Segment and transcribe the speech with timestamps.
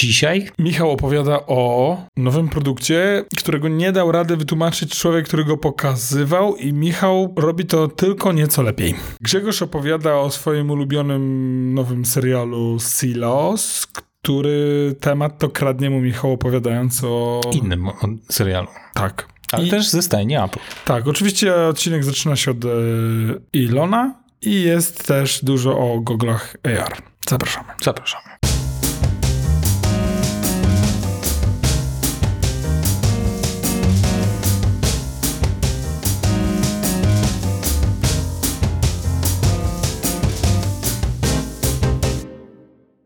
[0.00, 6.56] Dzisiaj Michał opowiada o nowym produkcie, którego nie dał rady wytłumaczyć człowiek, który go pokazywał
[6.56, 8.94] i Michał robi to tylko nieco lepiej.
[9.20, 13.86] Grzegorz opowiada o swoim ulubionym nowym serialu Silos,
[14.22, 17.40] który temat to kradnie mu Michał opowiadając o...
[17.52, 17.94] innym o-
[18.30, 18.68] serialu.
[18.94, 19.28] Tak.
[19.52, 20.58] Ale I- też ze stajni Apple.
[20.84, 22.68] Tak, oczywiście odcinek zaczyna się od e,
[23.52, 26.96] Ilona i jest też dużo o goglach AR.
[27.28, 27.68] Zapraszamy.
[27.82, 28.24] Zapraszamy.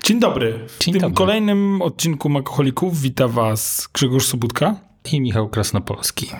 [0.04, 0.68] Dzień dobry.
[0.68, 1.16] W Dzień tym dobry.
[1.16, 4.76] kolejnym odcinku Makoholików wita was Grzegorz Sobutka.
[5.12, 6.30] I Michał Krasnopolski.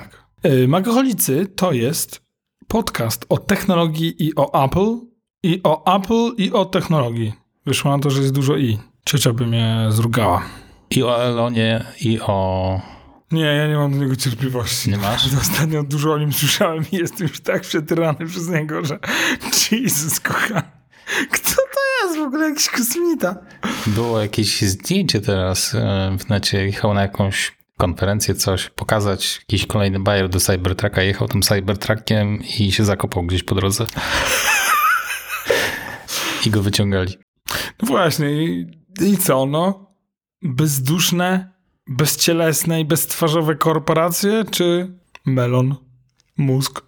[0.43, 2.21] E, Makoholicy to jest
[2.69, 4.99] podcast o technologii i o Apple,
[5.43, 7.33] i o Apple i o technologii.
[7.67, 8.79] Wyszło na to, że jest dużo i.
[9.05, 10.43] Ciocia by mnie zrugała.
[10.91, 12.81] I o Elonie, i o...
[13.33, 14.91] Nie, ja nie mam do niego cierpliwości.
[14.91, 15.35] Nie masz?
[15.43, 18.99] Ostatnio dużo o nim słyszałem i jestem już tak przetyrany przez niego, że
[19.71, 20.63] Jesus kochany.
[21.31, 21.64] Kto to
[22.05, 23.37] jest w ogóle jakiś kosmita?
[23.87, 26.67] Było jakieś zdjęcie teraz e, w necie.
[26.67, 31.03] Jechał na jakąś konferencję, coś, pokazać jakiś kolejny bajer do Cybertrucka.
[31.03, 33.87] Jechał tym Cybertruckiem i się zakopał gdzieś po drodze.
[36.47, 37.15] I go wyciągali.
[37.83, 38.67] No właśnie, i,
[39.01, 39.95] i co no?
[40.43, 41.53] Bezduszne,
[41.87, 45.75] bezcielesne i beztwarzowe korporacje, czy melon,
[46.37, 46.83] mózg?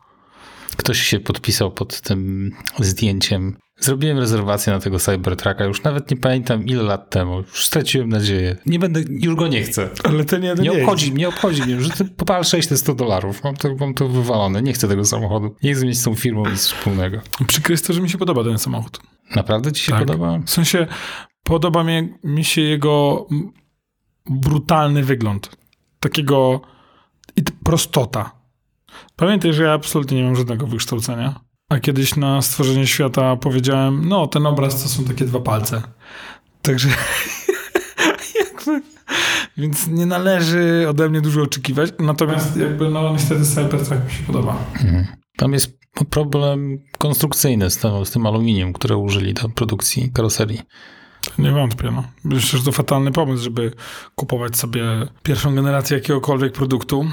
[0.77, 3.57] Ktoś się podpisał pod tym zdjęciem.
[3.81, 7.37] Zrobiłem rezerwację na tego Cybertrucka, już nawet nie pamiętam ile lat temu.
[7.39, 8.57] Już straciłem nadzieję.
[8.67, 9.91] Nie będę, już go nie chcę.
[10.05, 10.81] Ale ten jeden Nie jest.
[10.83, 13.45] obchodzi, nie obchodzi mnie, że popal 600 dolarów.
[13.45, 14.63] Mam to, mam to wywalone.
[14.63, 15.57] Nie chcę tego samochodu.
[15.63, 17.21] Nie chcę mieć z tą firmą nic wspólnego.
[17.47, 19.01] Przykre jest to, że mi się podoba ten samochód.
[19.37, 20.01] Naprawdę ci się Tak.
[20.07, 20.39] podoba?
[20.39, 20.87] W sensie
[21.43, 23.27] podoba mi, mi się jego
[24.31, 25.51] brutalny wygląd.
[26.01, 26.61] Takiego
[27.37, 28.31] i prostota.
[29.17, 31.41] Pamiętaj, że ja absolutnie nie mam żadnego wykształcenia.
[31.69, 35.83] A kiedyś na stworzenie świata powiedziałem, no ten obraz to są takie dwa palce.
[36.63, 36.89] Także
[38.41, 38.83] jakby,
[39.57, 41.91] więc nie należy ode mnie dużo oczekiwać.
[41.99, 44.57] Natomiast jakby no niestety Cybertruck mi się podoba.
[45.37, 45.79] Tam jest
[46.11, 50.63] problem konstrukcyjny z tym, z tym aluminium, które użyli do produkcji karoserii.
[51.39, 52.05] Nie wątpię, no.
[52.25, 53.73] Myślę, że to fatalny pomysł, żeby
[54.15, 54.83] kupować sobie
[55.23, 57.07] pierwszą generację jakiegokolwiek produktu.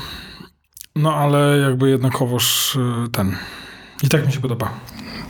[0.96, 3.36] No ale jakby jednakowoż y, ten.
[4.04, 4.74] I tak mi się podoba.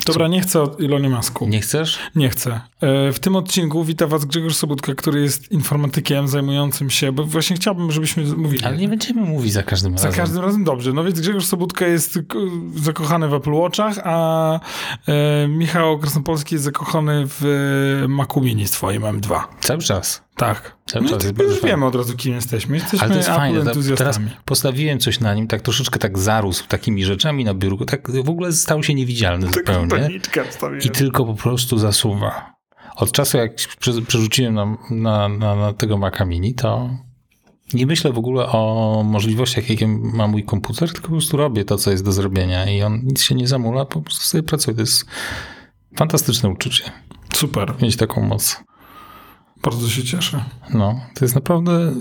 [0.06, 1.48] Dobra, nie chcę o Ilonie Masku.
[1.48, 2.00] Nie chcesz?
[2.16, 2.62] Nie chcę.
[2.82, 7.56] E, W tym odcinku wita was Grzegorz Sobutka, który jest informatykiem zajmującym się, bo właśnie
[7.56, 8.64] chciałbym, żebyśmy mówili.
[8.66, 10.20] Ale nie będziemy mówić za każdym Za razem.
[10.22, 10.94] każdym razem dobrze.
[10.94, 12.20] No więc Grzegorz Sobutka jest
[12.76, 14.60] zakochany w Apple Watchach, a
[15.08, 17.46] e, Michał Krasnopolski jest zakochany w
[18.04, 19.40] e, Macu Mini swoim M2.
[19.62, 20.24] Cały czas.
[20.36, 20.76] Tak.
[20.86, 22.76] Cały No czas jest już wiemy od razu, kim jesteśmy.
[22.78, 23.64] Jesteśmy Ale to jest Apple fajne.
[23.98, 27.86] Teraz postawiłem coś na nim, tak troszeczkę tak zarósł takimi rzeczami na biurku.
[27.86, 29.88] Tak w ogóle stał się niewidzialny zupełnie.
[30.88, 32.54] I tylko po prostu zasuwa.
[32.96, 36.90] Od czasu, jak prze- przerzuciłem na, na, na, na tego Maca Mini, to
[37.74, 41.78] nie myślę w ogóle o możliwościach, jakie ma mój komputer, tylko po prostu robię to,
[41.78, 44.76] co jest do zrobienia i on nic się nie zamula, po prostu sobie pracuję.
[44.76, 45.06] To jest
[45.98, 46.84] fantastyczne uczucie,
[47.36, 47.76] Super.
[47.82, 48.64] mieć taką moc.
[49.64, 50.44] Bardzo się cieszę.
[50.74, 51.94] No, to jest naprawdę,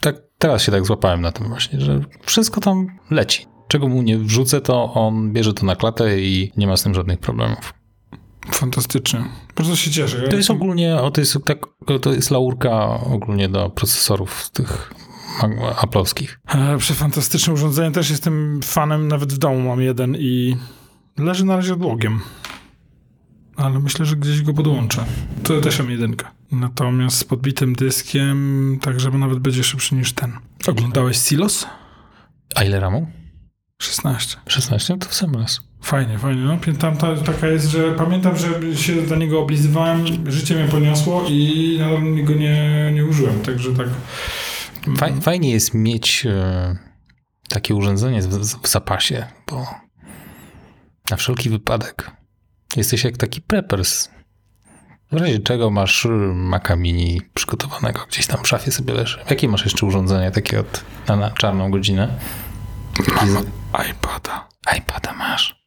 [0.00, 3.46] tak, teraz się tak złapałem na tym właśnie, że wszystko tam leci.
[3.70, 6.94] Czego mu nie wrzucę, to on bierze to na klatę i nie ma z tym
[6.94, 7.74] żadnych problemów.
[8.52, 9.24] Fantastycznie.
[9.56, 10.22] Bardzo się cieszę.
[10.22, 11.58] Ja To jest ogólnie, to jest, tak,
[12.00, 14.94] to jest laurka ogólnie do procesorów tych
[15.82, 16.40] aplowskich.
[16.48, 17.90] E, Przefantastyczne urządzenie.
[17.90, 20.56] Też jestem fanem, nawet w domu mam jeden i
[21.18, 22.20] leży na razie odłogiem.
[23.56, 25.04] Ale myślę, że gdzieś go podłączę.
[25.42, 26.26] To też mam jedynkę.
[26.52, 30.32] Natomiast z podbitym dyskiem, tak żeby nawet będzie szybszy niż ten.
[30.66, 31.66] Oglądałeś Silos?
[32.54, 33.19] A ile ramu?
[33.80, 34.36] 16.
[34.46, 34.98] 16?
[34.98, 35.60] To w sam raz.
[35.82, 36.42] Fajnie, fajnie.
[36.42, 41.24] No, tam ta, taka jest, że pamiętam, że się do niego oblizywałem, życie mnie poniosło
[41.28, 43.88] i nadal go nie, nie użyłem, także tak.
[44.96, 46.76] Faj, fajnie jest mieć e,
[47.48, 48.28] takie urządzenie w,
[48.62, 49.66] w zapasie, bo
[51.10, 52.10] na wszelki wypadek
[52.76, 54.08] jesteś jak taki preppers.
[55.12, 59.18] W razie czego masz y, Maca Mini przygotowanego gdzieś tam w szafie sobie leży.
[59.30, 62.18] Jakie masz jeszcze urządzenie takie od, na, na czarną godzinę?
[63.08, 63.44] Mam
[63.90, 64.48] iPada.
[64.78, 65.64] iPada masz.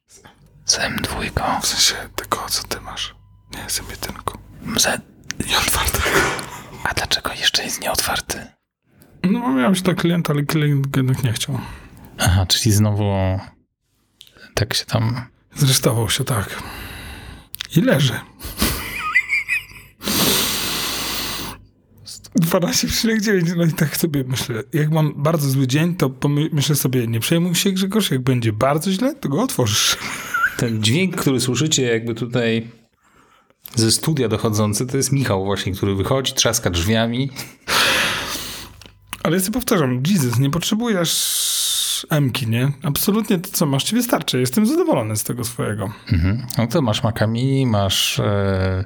[0.65, 1.61] Z M2.
[1.61, 3.15] W sensie tego, co ty masz.
[3.53, 4.37] Nie, z jedynką.
[4.77, 5.01] Z...
[5.47, 6.19] Nie otwartego.
[6.83, 8.47] A dlaczego jeszcze jest nieotwarty?
[9.23, 11.59] No, bo miałem się tak klienta, ale klient jednak nie chciał.
[12.19, 13.39] Aha, czyli znowu
[14.53, 15.25] tak się tam...
[15.55, 16.63] Zresztował się tak.
[17.75, 18.19] I leży.
[22.39, 23.55] 12,9.
[23.55, 26.11] No i tak sobie myślę, jak mam bardzo zły dzień, to
[26.51, 29.97] myślę sobie, nie przejmuj się Grzegorz, jak będzie bardzo źle, to go otworzysz.
[30.57, 32.67] Ten dźwięk, który słyszycie jakby tutaj
[33.75, 37.29] ze studia dochodzący, to jest Michał właśnie, który wychodzi, trzaska drzwiami.
[39.23, 41.43] Ale ja sobie powtarzam, Jesus, nie potrzebujesz
[42.21, 42.71] Mki, nie?
[42.83, 44.39] Absolutnie to, co masz, ci wystarczy.
[44.39, 45.91] Jestem zadowolony z tego swojego.
[46.11, 46.45] Mhm.
[46.57, 48.85] No to masz Maca Mini, masz e,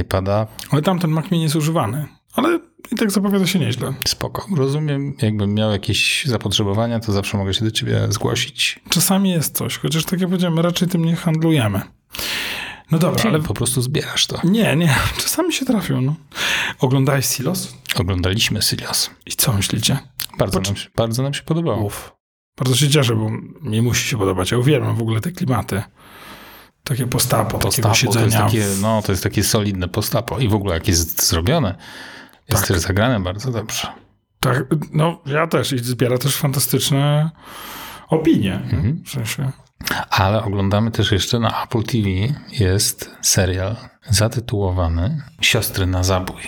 [0.00, 0.46] iPada.
[0.70, 2.06] Ale tamten Mac Mini jest używany.
[2.34, 2.58] Ale
[2.92, 3.94] i tak zapowiada się nieźle.
[4.08, 4.46] Spoko.
[4.56, 8.80] Rozumiem, jakbym miał jakieś zapotrzebowania, to zawsze mogę się do ciebie zgłosić.
[8.88, 11.80] Czasami jest coś, chociaż tak jak powiedziałem, raczej tym nie handlujemy.
[12.90, 14.40] No dobra, ale po prostu zbierasz to.
[14.44, 14.94] Nie, nie.
[15.22, 16.00] Czasami się trafią.
[16.00, 16.14] No.
[16.80, 17.74] Oglądałeś Silos?
[17.96, 19.10] Oglądaliśmy Silos.
[19.26, 19.98] I co myślicie?
[20.38, 21.84] Bardzo, nam, się, bardzo nam się podobało.
[21.84, 22.12] Uf.
[22.58, 23.30] Bardzo się cieszę, bo
[23.62, 24.50] mi musi się podobać.
[24.50, 25.82] Ja uwielbiam w ogóle te klimaty.
[26.84, 28.26] Takie postapo, postapo siedzenia.
[28.26, 30.38] To jest takie, no, to jest takie solidne postapo.
[30.38, 31.74] I w ogóle jak jest zrobione,
[32.48, 32.68] jest tak.
[32.68, 33.88] też zagrane bardzo dobrze.
[34.40, 35.72] Tak, no ja też.
[35.72, 37.30] I zbiera też fantastyczne
[38.08, 38.54] opinie.
[38.54, 39.02] Mhm.
[39.04, 39.52] W sensie.
[40.10, 42.08] Ale oglądamy też jeszcze na Apple TV
[42.50, 43.76] jest serial
[44.10, 46.42] zatytułowany Siostry na zabój.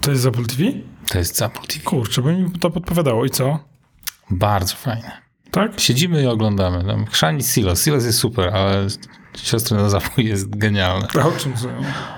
[0.00, 0.62] To jest z Apple TV?
[1.08, 1.84] To jest z Apple TV.
[1.84, 3.24] Kurczę, bo mi to podpowiadało.
[3.24, 3.58] I co?
[4.30, 5.25] Bardzo fajne.
[5.56, 5.80] Tak?
[5.80, 6.84] Siedzimy i oglądamy.
[6.84, 7.84] Tam chrzani Silos.
[7.84, 8.86] Silos jest super, ale
[9.36, 11.08] Siostry na zabój jest genialne.
[11.20, 11.68] A o czym są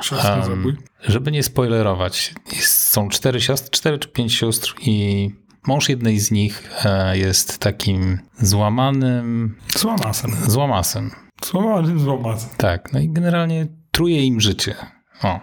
[0.02, 0.76] Siostry na zabój?
[1.02, 5.31] żeby nie spoilerować, jest, są cztery siostry, cztery czy pięć sióstr i
[5.67, 9.56] Mąż jednej z nich e, jest takim złamanym.
[9.76, 10.31] Złamasem.
[10.46, 11.11] Złamasem.
[11.44, 12.50] Złamanym złamasem.
[12.56, 14.75] Tak, no i generalnie truje im życie.
[15.23, 15.40] O.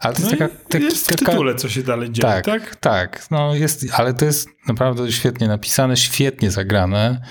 [0.00, 2.44] Ale to no jest taka, tak, jest w taka, tytule, co się dalej dzieje, tak?
[2.44, 3.26] Tak, tak.
[3.30, 7.22] No jest, ale to jest naprawdę świetnie napisane, świetnie zagrane.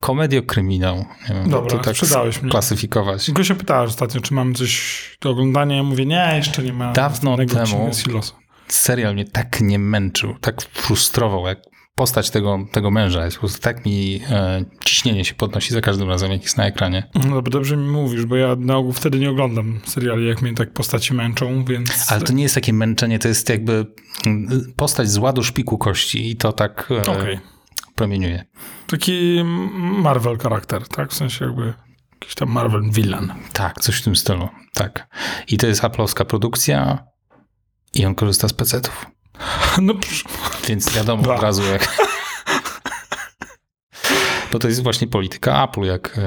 [0.00, 0.96] Komediokryminał.
[0.96, 2.50] Nie wiem, Dobra, to tak sprzedałeś mnie.
[2.50, 3.26] klasyfikować.
[3.26, 5.76] Tylko się pytałeś ostatnio, czy mamy coś do oglądania.
[5.76, 6.92] Ja mówię, nie, jeszcze nie ma.
[6.92, 7.90] Dawno temu
[8.68, 11.58] serial mnie tak nie męczył, tak frustrował, jak
[11.94, 13.24] postać tego, tego męża.
[13.24, 16.66] Jest po prostu tak mi e, ciśnienie się podnosi za każdym razem, jak jest na
[16.66, 17.10] ekranie.
[17.28, 20.72] No dobrze mi mówisz, bo ja na ogół wtedy nie oglądam seriali, jak mnie tak
[20.72, 22.12] postaci męczą, więc...
[22.12, 23.86] Ale to nie jest takie męczenie, to jest jakby
[24.26, 27.40] mm, postać z ładu szpiku kości i to tak e, okay.
[27.94, 28.44] promieniuje.
[28.86, 29.44] Taki
[30.02, 31.10] Marvel charakter, tak?
[31.10, 31.74] W sensie jakby
[32.12, 33.32] jakiś tam Marvel villain.
[33.52, 35.08] Tak, coś w tym stylu, tak.
[35.48, 37.04] I to jest aplowska produkcja,
[37.94, 39.06] i on korzysta z pecetów.
[39.82, 39.94] No,
[40.68, 41.88] Więc wiadomo od razu jak...
[44.52, 46.20] Bo to jest właśnie polityka Apple, jak,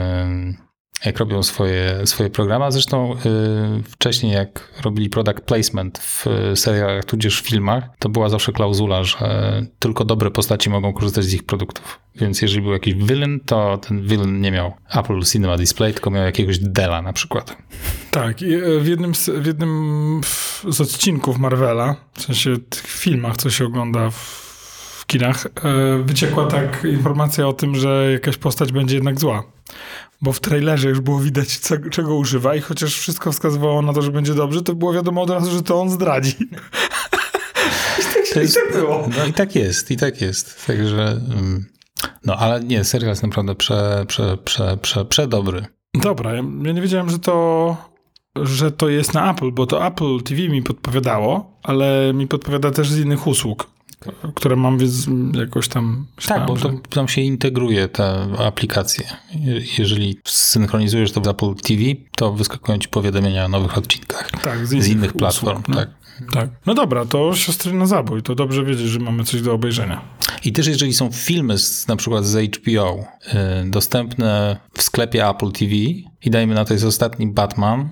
[1.06, 2.72] jak robią swoje, swoje programy.
[2.72, 8.52] Zresztą y, wcześniej jak robili product placement w serialach tudzież w filmach, to była zawsze
[8.52, 12.00] klauzula, że tylko dobre postaci mogą korzystać z ich produktów.
[12.16, 16.24] Więc jeżeli był jakiś villain, to ten villain nie miał Apple Cinema Display, tylko miał
[16.24, 17.58] jakiegoś Dela na przykład.
[18.12, 20.22] Tak, e, w jednym, z, w jednym
[20.70, 24.16] z odcinków Marvela, w sensie tych filmach, co się ogląda w,
[25.00, 29.44] w kinach, e, wyciekła tak informacja o tym, że jakaś postać będzie jednak zła.
[30.22, 34.02] Bo w trailerze już było widać, co, czego używa i chociaż wszystko wskazywało na to,
[34.02, 36.36] że będzie dobrze, to było wiadomo od razu, że to on zdradzi.
[38.00, 39.10] I tak, to jest, i tak było.
[39.18, 40.68] No i tak jest, i tak jest.
[40.68, 41.22] Także...
[41.36, 41.66] Um
[42.26, 45.66] no ale nie, serial jest naprawdę prze, prze, prze, prze, przedobry.
[45.94, 47.78] Dobra, ja, ja nie wiedziałem, że to,
[48.36, 52.90] że to jest na Apple, bo to Apple TV mi podpowiadało, ale mi podpowiada też
[52.90, 53.70] z innych usług,
[54.36, 56.06] które mam więc jakoś tam...
[56.28, 59.08] Tak, bo to, tam się integruje te aplikacje.
[59.78, 61.82] Jeżeli synchronizujesz to w Apple TV,
[62.16, 65.64] to wyskakują ci powiadomienia o nowych odcinkach tak, z innych, z innych platform.
[65.68, 65.76] no.
[65.76, 65.90] Tak.
[66.34, 66.50] Tak.
[66.66, 68.24] No dobra, to siostry na zabój.
[68.24, 70.02] To dobrze wiedzieć, że mamy coś do obejrzenia.
[70.44, 73.00] I też jeżeli są filmy z, na przykład z HBO
[73.66, 75.76] y, dostępne w sklepie Apple TV
[76.26, 77.90] i dajmy na to jest ostatni Batman,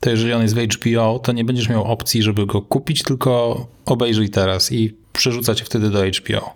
[0.00, 3.66] to jeżeli on jest w HBO, to nie będziesz miał opcji, żeby go kupić, tylko
[3.84, 6.52] obejrzyj teraz i przerzuca cię wtedy do HBO.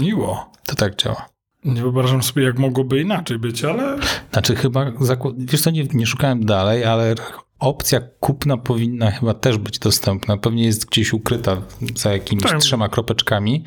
[0.00, 0.50] Miło.
[0.66, 1.28] To tak działa.
[1.64, 3.98] Nie wyobrażam sobie, jak mogłoby inaczej być, ale...
[4.32, 4.92] Znaczy chyba,
[5.38, 7.14] wiesz co, nie, nie szukałem dalej, ale
[7.58, 10.36] opcja kupna powinna chyba też być dostępna.
[10.36, 11.62] Pewnie jest gdzieś ukryta
[11.96, 12.60] za jakimiś tak.
[12.60, 13.64] trzema kropeczkami,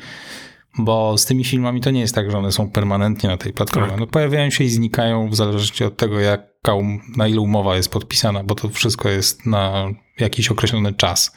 [0.78, 3.88] bo z tymi filmami to nie jest tak, że one są permanentnie na tej platformie.
[3.88, 4.00] Tak.
[4.00, 7.90] No, pojawiają się i znikają w zależności od tego, jaka, um, na ile umowa jest
[7.90, 9.88] podpisana, bo to wszystko jest na
[10.18, 11.32] jakiś określony czas.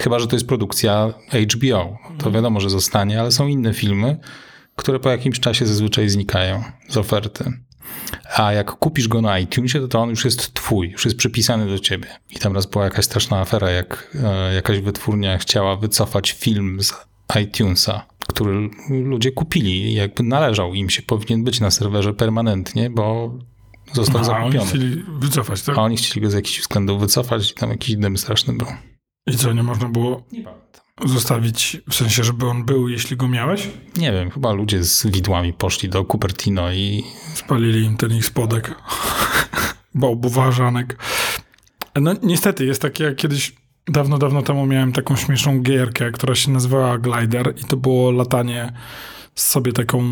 [0.00, 1.14] Chyba, że to jest produkcja
[1.54, 1.98] HBO.
[2.18, 4.18] To wiadomo, że zostanie, ale są inne filmy,
[4.76, 7.52] które po jakimś czasie zazwyczaj znikają z oferty.
[8.36, 11.66] A jak kupisz go na iTunesie, to, to on już jest twój, już jest przypisany
[11.66, 12.06] do ciebie.
[12.30, 16.92] I tam raz była jakaś straszna afera, jak e, jakaś wytwórnia chciała wycofać film z
[17.42, 23.34] iTunesa, który ludzie kupili jakby należał im się, powinien być na serwerze permanentnie, bo
[23.92, 24.60] został A, zakupiony.
[24.60, 25.78] oni chcieli wycofać, tak?
[25.78, 28.66] A oni chcieli go z jakichś względów wycofać i tam jakiś dym straszny był.
[29.26, 30.44] I co, nie można było Nie
[31.04, 33.68] zostawić, w sensie, żeby on był, jeśli go miałeś?
[33.96, 37.04] Nie wiem, chyba ludzie z widłami poszli do Cupertino i
[37.34, 38.74] Spalili im ten ich spodek.
[39.94, 40.98] Bałbuważanek.
[42.00, 43.54] No niestety, jest takie jak kiedyś,
[43.86, 48.72] dawno, dawno temu miałem taką śmieszną gierkę, która się nazywała Glider i to było latanie
[49.34, 50.02] sobie taką,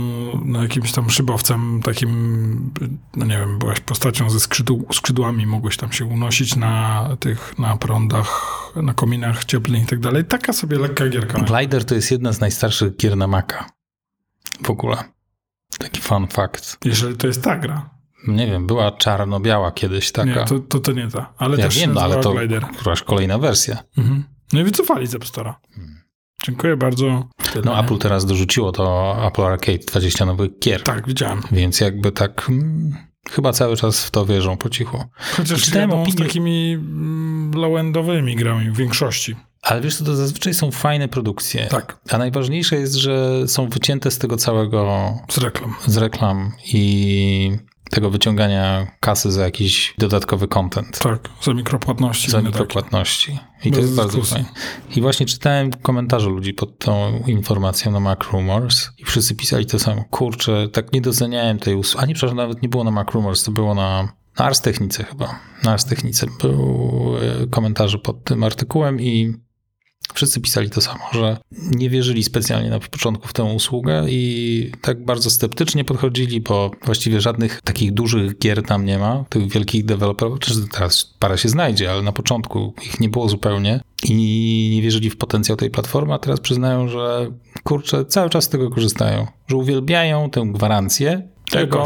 [0.45, 2.73] no, jakimś tam szybowcem, takim,
[3.17, 7.77] no nie wiem, byłaś postacią ze skrzydł, skrzydłami, mogłeś tam się unosić na tych, na
[7.77, 10.25] prądach, na kominach cieplnych i tak dalej.
[10.25, 11.39] Taka sobie lekka gierka.
[11.39, 13.67] Glider to jest jedna z najstarszych gier na Maca.
[14.63, 15.05] W ogóle.
[15.79, 16.79] Taki fun fact.
[16.85, 17.91] Jeżeli to jest ta gra.
[18.29, 20.41] Nie wiem, była czarno-biała kiedyś taka.
[20.41, 22.67] Nie, to, to, to nie ta, ale ja też wiem, no, ale to Glider.
[23.07, 23.79] kolejna wersja.
[23.99, 24.25] Mhm.
[24.53, 25.55] No i wycofali z App Store'a.
[26.47, 27.29] Dziękuję bardzo.
[27.65, 27.81] No?
[27.81, 30.83] Apple teraz dorzuciło to Apple Arcade 20 nowych gier.
[30.83, 31.43] Tak, widziałem.
[31.53, 32.95] Więc jakby tak mm,
[33.31, 35.05] chyba cały czas w to wierzą po cichu.
[35.37, 39.37] Chociaż Czytałem jadą z opinię- takimi mm, low-endowymi grami w większości.
[39.63, 41.67] Ale wiesz co, to zazwyczaj są fajne produkcje.
[41.67, 41.99] Tak.
[42.11, 45.75] A najważniejsze jest, że są wycięte z tego całego, Z reklam.
[45.87, 47.51] z reklam i
[47.93, 50.99] tego wyciągania kasy za jakiś dodatkowy content.
[50.99, 52.31] Tak, za mikropłatności.
[52.31, 52.63] Za inne takie.
[52.65, 53.39] mikropłatności.
[53.65, 54.45] I Bez to jest bardzo dyskusji.
[54.45, 54.49] fajne.
[54.97, 59.79] I właśnie czytałem komentarze ludzi pod tą informacją na Mac Rumors i wszyscy pisali to
[59.79, 60.05] samo.
[60.11, 62.05] Kurczę, tak nie doceniałem tej usługi.
[62.05, 64.09] A nie, przepraszam, nawet nie było na Mac Rumors, to było na,
[64.39, 65.39] na Ars Technice chyba.
[65.65, 69.35] Na Ars Technice był e, komentarze pod tym artykułem i
[70.15, 75.05] wszyscy pisali to samo, że nie wierzyli specjalnie na początku w tę usługę i tak
[75.05, 80.39] bardzo sceptycznie podchodzili, bo właściwie żadnych takich dużych gier tam nie ma, tych wielkich deweloperów,
[80.73, 83.81] teraz parę się znajdzie, ale na początku ich nie było zupełnie.
[84.09, 87.31] I nie wierzyli w potencjał tej platformy, a teraz przyznają, że
[87.65, 91.85] kurczę, cały czas z tego korzystają, że uwielbiają tę gwarancję tego,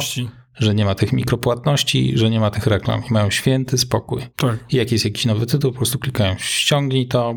[0.59, 3.03] że nie ma tych mikropłatności, że nie ma tych reklam.
[3.11, 4.23] I mają święty spokój.
[4.37, 4.59] Tak.
[4.71, 7.35] I jak jest jakiś nowy tytuł, po prostu klikają ściągnij to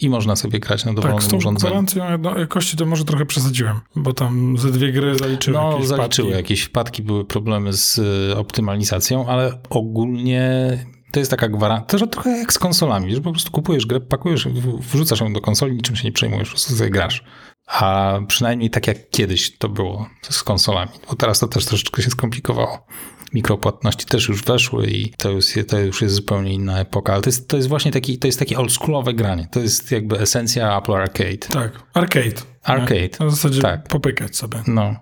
[0.00, 1.70] i można sobie grać na dowolnym Tak, z tą urządzeniu.
[1.70, 5.86] gwarancją jedno- jakości to może trochę przesadziłem, bo tam ze dwie gry zaliczyły No, jakieś
[5.86, 6.36] zaliczyły wpadki.
[6.42, 10.78] jakieś wpadki, były problemy z y, optymalizacją, ale ogólnie
[11.12, 14.48] to jest taka gwarancja, to trochę jak z konsolami, że po prostu kupujesz grę, pakujesz,
[14.92, 17.24] wrzucasz ją do konsoli, niczym się nie przejmujesz, po prostu sobie grasz.
[17.66, 22.10] A przynajmniej tak jak kiedyś to było z konsolami, bo teraz to też troszeczkę się
[22.10, 22.86] skomplikowało.
[23.34, 27.28] Mikropłatności też już weszły i to już, to już jest zupełnie inna epoka, ale to
[27.28, 29.48] jest, to jest właśnie taki, to jest takie oldschoolowe granie.
[29.52, 31.36] To jest jakby esencja Apple Arcade.
[31.36, 32.42] Tak, arcade.
[32.62, 33.00] Arcade.
[33.00, 33.10] Nie?
[33.20, 33.88] Na zasadzie Tak.
[33.88, 34.62] popykać sobie.
[34.66, 34.94] No.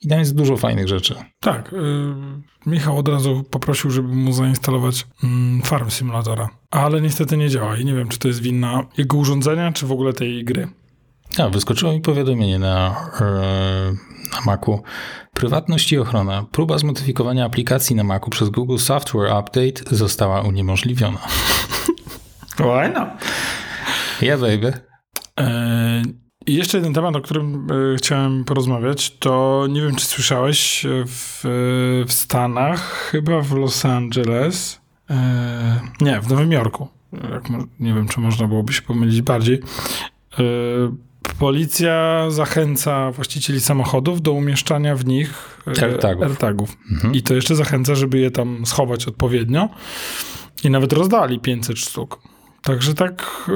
[0.00, 1.14] I tam jest dużo fajnych rzeczy.
[1.40, 1.72] Tak.
[1.72, 1.76] y,
[2.66, 7.84] Michał od razu poprosił, żeby mu zainstalować mm, Farm Simulatora, ale niestety nie działa i
[7.84, 10.68] nie wiem, czy to jest winna jego urządzenia, czy w ogóle tej gry.
[11.38, 14.82] A, wyskoczyło mi powiadomienie na, e, na Macu.
[15.34, 16.44] Prywatność i ochrona.
[16.52, 21.18] Próba zmodyfikowania aplikacji na Macu przez Google Software Update została uniemożliwiona.
[22.58, 23.08] Why not?
[24.22, 24.72] Yeah, baby.
[25.40, 26.02] E,
[26.46, 30.88] I jeszcze jeden temat, o którym e, chciałem porozmawiać, to nie wiem, czy słyszałeś, e,
[31.06, 31.40] w,
[32.06, 34.80] w Stanach, chyba w Los Angeles,
[35.10, 36.88] e, nie, w Nowym Jorku,
[37.32, 39.60] jak, nie wiem, czy można byłoby się pomylić bardziej,
[40.38, 40.42] e,
[41.38, 46.22] policja zachęca właścicieli samochodów do umieszczania w nich e, AirTagów.
[46.22, 46.76] AirTagów.
[46.92, 47.14] Mhm.
[47.14, 49.68] I to jeszcze zachęca, żeby je tam schować odpowiednio.
[50.64, 52.20] I nawet rozdali 500 sztuk.
[52.62, 53.52] Także tak, e,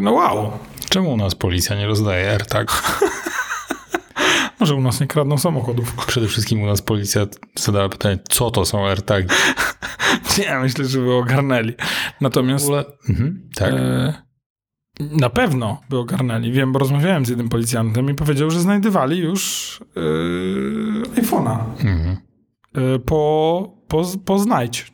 [0.00, 0.50] no wow.
[0.88, 2.82] Czemu u nas policja nie rozdaje AirTag?
[4.60, 6.06] Może u nas nie kradną samochodów.
[6.06, 9.28] Przede wszystkim u nas policja zadała pytanie, co to są AirTagi?
[10.38, 11.72] Nie, myślę, że by ogarnęli.
[12.18, 13.72] W Natomiast ogóle, mhm, tak.
[13.72, 14.27] e,
[15.00, 16.52] na pewno by ogarnęli.
[16.52, 19.80] Wiem, bo rozmawiałem z jednym policjantem i powiedział, że znajdywali już
[21.16, 22.16] e, iPhone'a Mhm.
[22.74, 24.92] e, po, po, po znajdź.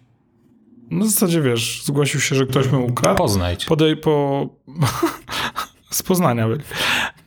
[0.91, 3.19] Na zasadzie, wiesz, zgłosił się, że ktoś mu ukradł.
[3.19, 3.65] Poznajdź.
[3.65, 4.47] Podej po...
[5.91, 6.61] z Poznania byli.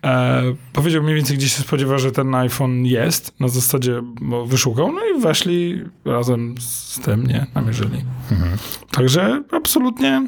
[0.04, 0.44] E,
[0.74, 3.40] powiedział mniej więcej, gdzie się spodziewa, że ten iPhone jest.
[3.40, 8.04] Na zasadzie bo wyszukał, no i weszli razem z tym, nie, namierzyli.
[8.32, 8.58] Mhm.
[8.92, 10.28] Także absolutnie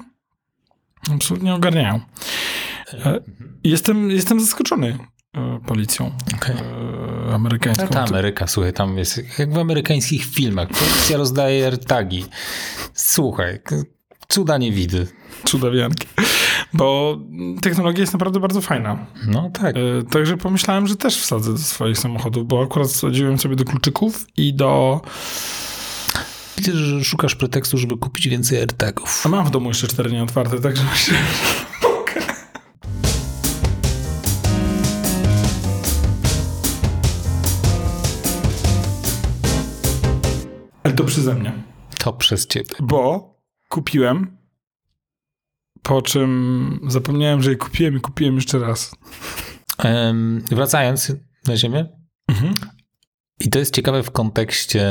[1.11, 1.99] absolutnie ogarniają.
[2.93, 3.19] E,
[3.63, 4.97] jestem, jestem zaskoczony
[5.33, 6.55] e, policją Okej.
[6.55, 7.87] e, amerykańską.
[7.87, 10.67] Ta Ameryka, słuchaj, tam jest jak w amerykańskich filmach.
[10.67, 12.25] Policja rozdaje AirTagi.
[12.93, 13.59] Słuchaj,
[14.27, 15.07] cuda nie widy.
[15.45, 16.07] Cudawianki.
[16.73, 17.17] Bo
[17.61, 19.05] technologia jest naprawdę bardzo fajna.
[19.27, 19.75] No tak.
[20.11, 24.53] Także pomyślałem, że też wsadzę do swoich samochodów, bo akurat wsadziłem sobie do kluczyków i
[24.53, 25.01] do...
[26.59, 29.25] Widzę, że szukasz pretekstu, żeby kupić więcej AirTagów.
[29.25, 31.17] A mam w domu jeszcze cztery nieotwarte, także myślę.
[40.83, 41.63] Ale to przeze mnie.
[41.97, 42.75] To przez ciebie.
[42.79, 43.33] Bo
[43.69, 44.37] kupiłem
[45.83, 48.95] po czym zapomniałem, że je kupiłem i kupiłem jeszcze raz.
[49.83, 51.11] Um, wracając
[51.47, 51.85] na ziemię.
[52.27, 52.53] Mhm.
[53.39, 54.85] I to jest ciekawe w kontekście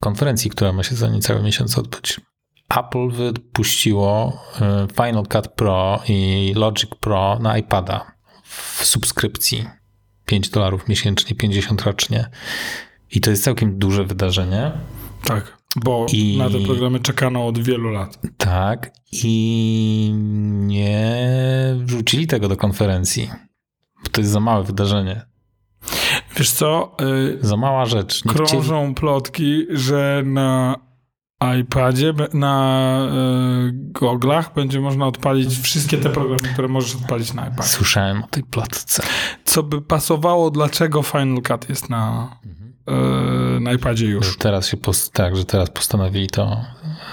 [0.00, 2.20] konferencji, która ma się za niecały miesiąc odbyć.
[2.68, 8.12] Apple wypuściło e, Final Cut Pro i Logic Pro na iPada
[8.44, 9.64] w subskrypcji
[10.26, 12.30] 5 dolarów miesięcznie, 50 rocznie.
[13.10, 14.72] I to jest całkiem duże wydarzenie.
[15.24, 16.38] Tak, bo I...
[16.38, 18.18] na te programy czekano od wielu lat.
[18.36, 20.10] Tak, i
[20.52, 21.26] nie
[21.76, 23.30] wrzucili tego do konferencji.
[24.04, 25.29] Bo to jest za małe wydarzenie.
[26.36, 26.96] Wiesz co?
[27.00, 28.24] Yy, za mała rzecz.
[28.24, 28.94] Nie krążą chcieli...
[28.94, 30.76] plotki, że na
[31.60, 32.98] iPadzie, na
[33.68, 37.68] y, goglach będzie można odpalić wszystkie te programy, które możesz odpalić na iPadzie.
[37.68, 39.02] Słyszałem o tej plotce.
[39.44, 42.69] Co by pasowało, dlaczego Final Cut jest na, mhm.
[43.56, 44.26] Y, na iPadzie już.
[44.26, 46.56] Że teraz się post- tak, że teraz postanowili to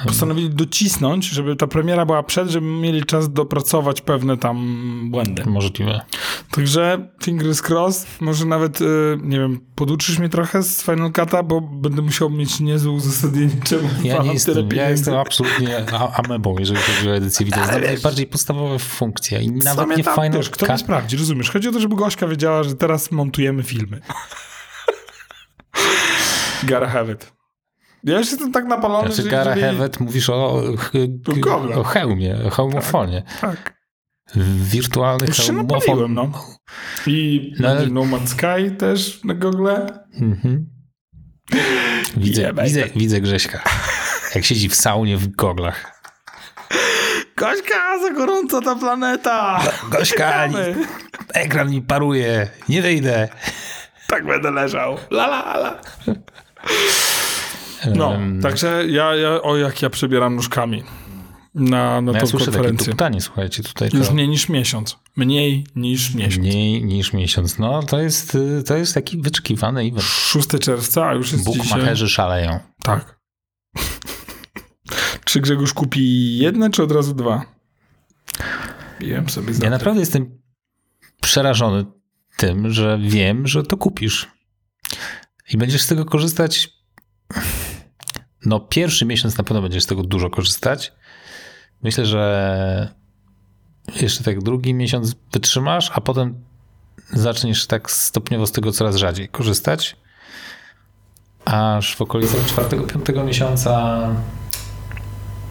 [0.06, 4.58] Postanowili docisnąć, żeby ta premiera była przed, żeby mieli czas dopracować pewne tam
[5.12, 5.46] błędy.
[5.46, 6.02] Możliwe.
[6.52, 8.86] Także fingers crossed, może nawet, y,
[9.24, 13.90] nie wiem, poduczysz mnie trochę z Final Cut'a, bo będę musiał mieć niezłe uzasadnienie, czemu
[14.04, 17.66] ja nie jestem, Ja jestem absolutnie amebą, jeżeli chodzi o edycję wideo.
[17.66, 20.50] Znam najbardziej podstawowe funkcje i nawet nie Final Cut.
[20.50, 21.52] Kto nie sprawdzi, rozumiesz?
[21.52, 24.02] Chodzi o to, żeby Gośka wiedziała, że teraz montujemy filmy.
[26.88, 27.34] Have it.
[28.04, 29.90] Ja już jestem tak napalony, znaczy, że Gara jeżeli...
[30.00, 30.64] Mówisz o,
[31.76, 33.24] o hełmie, o hełmofonie.
[33.42, 33.64] Tak.
[33.64, 33.78] tak.
[34.46, 36.14] Wirtualny już hełmofon.
[36.14, 36.32] no.
[37.08, 39.68] I no, No Man's Sky też na Google.
[40.22, 40.70] Mhm.
[42.18, 43.64] Widzę, yeah, widzę, widzę Grześka,
[44.36, 46.02] jak siedzi w saunie w goglach.
[47.38, 49.60] Gośka, za gorąco ta planeta!
[49.90, 50.48] Gośka,
[51.34, 53.30] ekran mi paruje, nie wyjdę.
[54.08, 54.98] Tak będę leżał.
[55.12, 55.82] La la la.
[57.96, 60.84] No, um, także ja, ja, o jak ja przebieram nóżkami
[61.56, 62.96] na, na no ja tą słyszę konferencję.
[62.96, 63.90] Takie słuchajcie, tutaj.
[63.94, 64.98] Już mniej niż miesiąc.
[65.16, 66.38] Mniej niż miesiąc.
[66.38, 67.60] Mniej niż miesiąc.
[67.60, 70.04] No, to jest, to jest taki wyczekiwany event.
[70.04, 72.16] 6 czerwca, a już jest Bukmacherzy dzisiaj...
[72.16, 72.60] szaleją.
[72.84, 73.20] Tak.
[75.26, 77.46] czy Grzegorz kupi jedne, czy od razu dwa?
[79.00, 80.40] Wiem sobie Ja naprawdę jestem
[81.22, 81.86] przerażony
[82.38, 84.37] tym, że wiem, że to kupisz.
[85.54, 86.78] I będziesz z tego korzystać
[88.46, 90.94] no pierwszy miesiąc na pewno będziesz z tego dużo korzystać.
[91.84, 92.94] Myślę, że
[94.02, 96.44] jeszcze tak drugi miesiąc wytrzymasz, a potem
[97.10, 99.96] zaczniesz tak stopniowo z tego coraz rzadziej korzystać.
[101.46, 104.00] Aż w okolicach czwartego, piątego miesiąca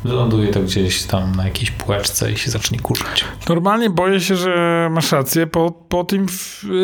[0.04, 3.24] wyląduje to gdzieś tam na jakiejś półeczce i się zacznie kurzyć.
[3.48, 6.26] Normalnie boję się, że masz rację po, po tym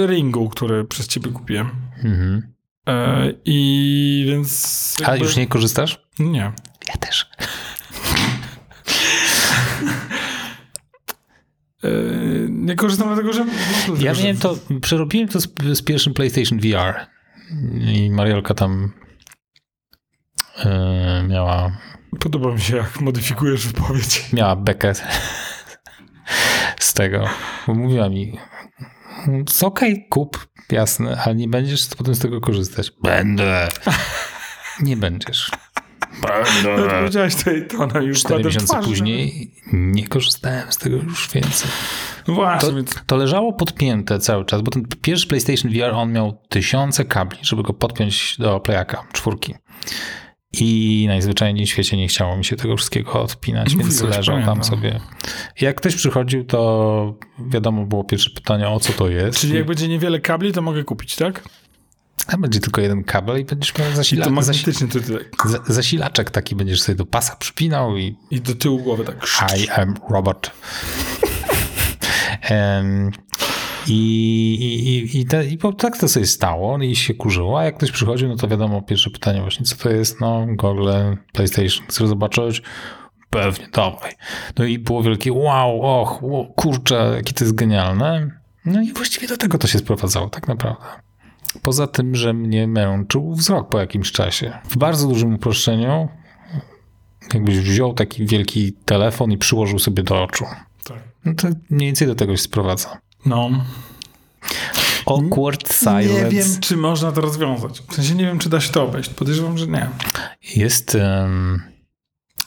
[0.07, 1.71] ringu, który przez ciebie kupiłem.
[2.05, 2.53] Mhm.
[2.89, 4.97] E, I więc.
[5.01, 5.13] Jakby...
[5.13, 6.03] A już nie korzystasz?
[6.19, 6.53] Nie.
[6.89, 7.31] Ja też.
[11.85, 11.89] E,
[12.49, 13.45] nie korzystam dlatego, że.
[13.99, 17.07] Ja miałem to, przerobiłem to z, z, pierwszym PlayStation VR.
[17.81, 18.93] I Mariolka tam
[20.65, 21.79] yy, miała.
[22.21, 24.33] Podoba mi się, jak modyfikujesz wypowiedź.
[24.33, 24.93] Miała bekę
[26.79, 27.29] z tego.
[27.67, 28.39] Bo mówiła mi,
[29.63, 32.93] okej, okay, kup, jasne, ale nie będziesz potem z tego korzystać.
[33.03, 33.69] Będę.
[34.81, 35.51] Nie będziesz.
[36.23, 36.77] Będę.
[36.77, 40.97] No, powiedziałeś to i to ona już Cztery miesiące twarz, później nie korzystałem z tego
[40.97, 41.71] już więcej.
[42.29, 42.85] No właśnie.
[42.85, 47.39] To, to, leżało podpięte cały czas, bo ten pierwszy PlayStation VR, on miał tysiące kabli,
[47.43, 49.55] żeby go podpiąć do playaka, czwórki.
[50.61, 54.55] I najzwyczajniej w świecie nie chciało mi się tego wszystkiego odpinać, więc Mówiłeś, leżał pamiętam.
[54.55, 55.01] tam sobie.
[55.61, 59.39] Jak ktoś przychodził, to wiadomo było pierwsze pytanie, o co to jest.
[59.39, 61.43] Czyli jak będzie niewiele kabli, to mogę kupić, tak?
[62.27, 64.89] A będzie tylko jeden kabel i będziesz miał zasila to magnetyczny
[65.67, 68.17] zasilaczek taki będziesz sobie do pasa przypinał i...
[68.31, 69.27] I do tyłu głowy tak.
[69.59, 70.51] I am robot.
[72.51, 73.11] um,
[73.87, 73.99] I,
[75.13, 78.29] i, i, te, i tak to sobie stało i się kurzyło, a jak ktoś przychodził,
[78.29, 80.91] no to wiadomo, pierwsze pytanie właśnie, co to jest, no Google,
[81.33, 82.63] PlayStation, chcesz zobaczyć?
[83.31, 84.13] Pewnie, dawaj.
[84.59, 88.31] No i było wielkie wow, och, wow, kurczę, jakie to jest genialne.
[88.65, 90.85] No i właściwie do tego to się sprowadzało tak naprawdę.
[91.63, 94.53] Poza tym, że mnie męczył wzrok po jakimś czasie.
[94.65, 96.09] W bardzo dużym uproszczeniu,
[97.35, 100.45] jakbyś wziął taki wielki telefon i przyłożył sobie do oczu.
[100.85, 100.99] Tak.
[101.25, 102.99] No to mniej więcej do tego się sprowadza.
[103.27, 103.51] No.
[105.07, 106.25] Awkward silence.
[106.25, 107.83] Nie wiem, czy można to rozwiązać.
[107.91, 109.11] W sensie nie wiem, czy da się to obejść.
[109.11, 109.89] Podejrzewam, że nie.
[110.57, 111.63] Jest um,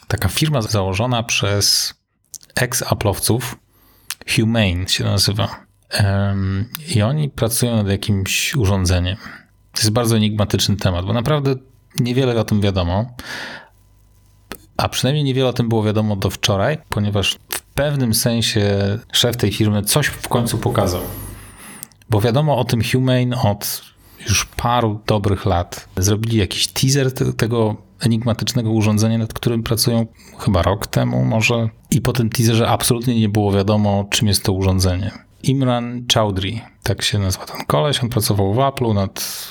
[0.07, 1.93] taka firma założona przez
[2.55, 3.55] ex-aplowców.
[4.35, 5.65] Humane się nazywa.
[6.03, 9.17] Um, I oni pracują nad jakimś urządzeniem.
[9.71, 11.55] To jest bardzo enigmatyczny temat, bo naprawdę
[11.99, 13.15] niewiele o tym wiadomo.
[14.77, 17.37] A przynajmniej niewiele o tym było wiadomo do wczoraj, ponieważ
[17.75, 21.01] pewnym sensie szef tej firmy coś w końcu pokazał.
[22.09, 23.81] Bo wiadomo o tym Humane od
[24.29, 25.89] już paru dobrych lat.
[25.97, 30.05] Zrobili jakiś teaser te, tego enigmatycznego urządzenia, nad którym pracują
[30.39, 31.69] chyba rok temu może.
[31.91, 35.11] I po tym teaserze absolutnie nie było wiadomo, czym jest to urządzenie.
[35.43, 38.03] Imran Chowdhury, tak się nazywa ten koleś.
[38.03, 39.45] On pracował w Apple nad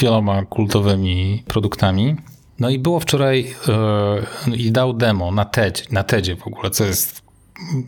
[0.00, 2.16] wieloma kultowymi produktami.
[2.58, 3.54] No i było wczoraj
[4.46, 7.25] yy, i dał demo na TED, na TEDzie w ogóle, co jest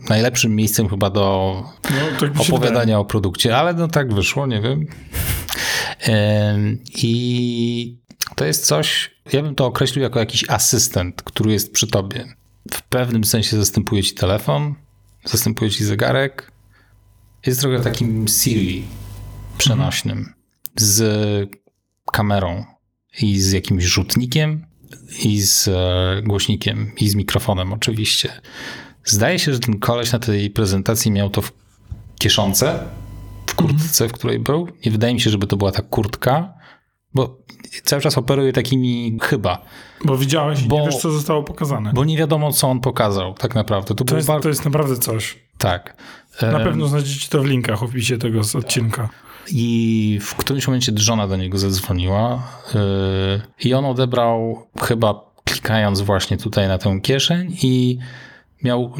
[0.09, 4.87] najlepszym miejscem chyba do no, tak opowiadania o produkcie, ale no tak wyszło, nie wiem.
[6.95, 7.97] I
[8.35, 12.25] to jest coś, ja bym to określił jako jakiś asystent, który jest przy tobie.
[12.73, 14.75] W pewnym sensie zastępuje ci telefon,
[15.25, 16.51] zastępuje ci zegarek.
[17.45, 18.83] Jest trochę takim Siri
[19.57, 20.33] przenośnym
[20.75, 21.49] z
[22.11, 22.65] kamerą
[23.21, 24.65] i z jakimś rzutnikiem
[25.23, 28.41] i z e, głośnikiem i z mikrofonem oczywiście.
[29.03, 31.51] Zdaje się, że ten koleś na tej prezentacji miał to w
[32.19, 32.79] kieszonce,
[33.47, 34.67] w kurtce, w której był.
[34.85, 36.53] Nie wydaje mi się, żeby to była ta kurtka,
[37.13, 37.37] bo
[37.83, 39.61] cały czas operuje takimi chyba.
[40.05, 41.91] Bo widziałeś bo, nie wiesz, co zostało pokazane.
[41.93, 43.95] Bo nie wiadomo, co on pokazał tak naprawdę.
[43.95, 45.37] To, to, jest, to jest naprawdę coś.
[45.57, 45.95] Tak.
[46.41, 49.09] Na pewno znajdziecie to w linkach w opisie tego odcinka.
[49.51, 56.37] I w którymś momencie żona do niego zadzwoniła yy, i on odebrał chyba klikając właśnie
[56.37, 57.97] tutaj na tę kieszeń i
[58.63, 58.93] miał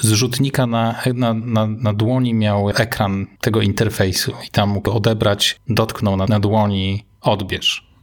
[0.00, 5.60] z rzutnika na, na, na, na dłoni miał ekran tego interfejsu i tam mógł odebrać,
[5.68, 7.94] dotknął na, na dłoni odbierz.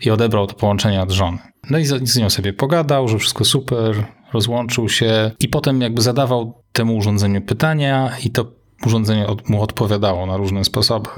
[0.00, 1.38] I odebrał to połączenie od żony.
[1.70, 6.02] No i z, z nią sobie pogadał, że wszystko super, rozłączył się i potem jakby
[6.02, 8.46] zadawał temu urządzeniu pytania i to
[8.86, 11.08] urządzenie od, mu odpowiadało na różne sposoby.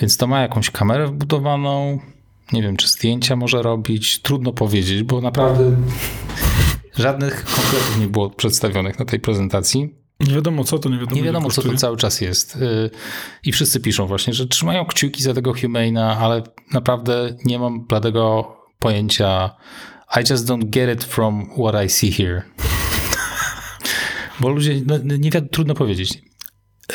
[0.00, 1.98] Więc to ma jakąś kamerę wbudowaną.
[2.52, 4.22] Nie wiem, czy zdjęcia może robić.
[4.22, 5.76] Trudno powiedzieć, bo naprawdę
[6.96, 9.94] żadnych konkretów nie było przedstawionych na tej prezentacji.
[10.20, 12.56] Nie wiadomo co to, nie wiadomo Nie wiadomo co to cały czas jest.
[12.56, 12.90] Y,
[13.44, 18.56] I wszyscy piszą właśnie, że trzymają kciuki za tego Humana, ale naprawdę nie mam bladego
[18.78, 19.56] pojęcia.
[20.16, 22.42] I just don't get it from what I see here.
[24.40, 26.22] Bo ludzie, no, nie trudno powiedzieć.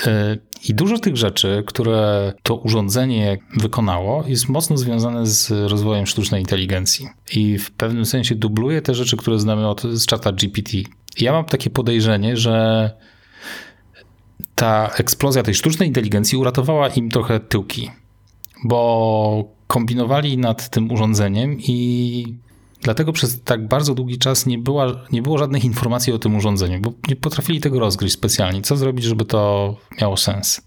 [0.05, 0.37] E,
[0.69, 7.07] I dużo tych rzeczy, które to urządzenie wykonało, jest mocno związane z rozwojem sztucznej inteligencji.
[7.33, 10.77] I w pewnym sensie dubluje te rzeczy, które znamy od, z czata GPT.
[11.19, 12.91] ja mam takie podejrzenie, że
[14.55, 17.91] ta eksplozja tej sztucznej inteligencji uratowała im trochę tyłki,
[18.63, 22.35] bo kombinowali nad tym urządzeniem i
[22.81, 26.81] Dlatego przez tak bardzo długi czas nie, była, nie było żadnych informacji o tym urządzeniu,
[26.81, 28.61] bo nie potrafili tego rozgryźć specjalnie.
[28.61, 30.61] Co zrobić, żeby to miało sens?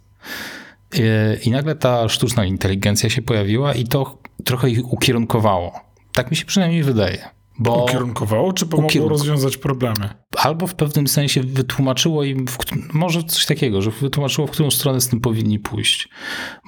[1.44, 5.80] I, nagle ta sztuczna inteligencja się pojawiła i to trochę ich ukierunkowało.
[6.12, 7.28] Tak mi się przynajmniej wydaje.
[7.58, 9.10] Bo ukierunkowało, czy pomogło ukierunk...
[9.10, 10.08] rozwiązać problemy?
[10.36, 12.58] Albo w pewnym sensie wytłumaczyło im, w,
[12.94, 16.08] może coś takiego, że wytłumaczyło, w którą stronę z tym powinni pójść.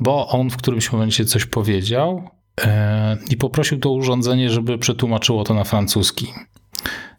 [0.01, 2.31] Bo on w którymś momencie coś powiedział,
[3.31, 6.33] i poprosił to urządzenie, żeby przetłumaczyło to na francuski.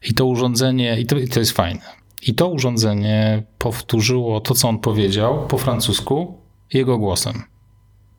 [0.09, 1.81] I to urządzenie, i to, i to jest fajne.
[2.21, 6.41] I to urządzenie powtórzyło to, co on powiedział po francusku,
[6.73, 7.43] jego głosem.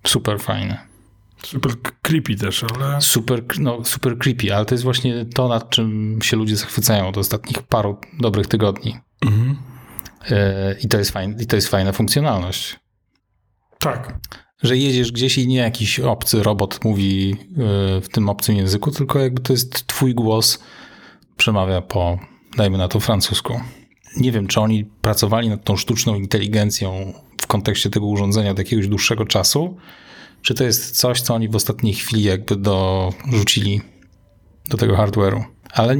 [0.07, 0.79] Super fajne.
[1.43, 3.01] Super creepy też, ale.
[3.01, 7.19] Super, no, super creepy, ale to jest właśnie to, nad czym się ludzie zachwycają od
[7.19, 8.97] ostatnich paru dobrych tygodni.
[9.21, 9.57] Mhm.
[10.31, 12.81] E, I, to jest fajne, I to jest fajna funkcjonalność.
[13.79, 14.19] Tak
[14.63, 17.37] że jedziesz gdzieś i nie jakiś obcy robot mówi
[17.99, 20.59] y, w tym obcym języku, tylko jakby to jest twój głos
[21.37, 22.19] przemawia po,
[22.57, 23.61] dajmy na to, francusku.
[24.17, 28.89] Nie wiem, czy oni pracowali nad tą sztuczną inteligencją w kontekście tego urządzenia od jakiegoś
[28.89, 29.77] dłuższego czasu,
[30.43, 33.81] czy to jest coś, co oni w ostatniej chwili jakby dorzucili
[34.71, 35.45] do tego hardware'u.
[35.73, 35.97] Ale